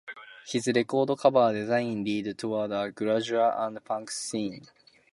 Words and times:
His 0.47 0.65
record 0.65 1.15
cover 1.19 1.53
designs 1.53 2.03
lead 2.03 2.35
toward 2.35 2.71
a 2.71 2.91
grudgy 2.91 3.37
and 3.37 3.77
a 3.77 3.81
punk 3.81 4.09
scene. 4.09 4.65